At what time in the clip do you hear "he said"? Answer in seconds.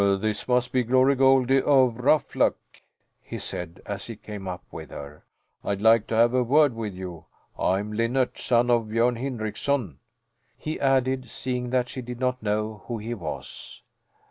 3.21-3.83